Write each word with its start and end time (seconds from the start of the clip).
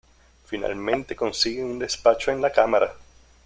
Finalmente 0.45 1.15
consigue 1.15 1.63
un 1.63 1.77
despacho 1.77 2.31
en 2.31 2.41
la 2.41 2.51
Cámara. 2.51 2.95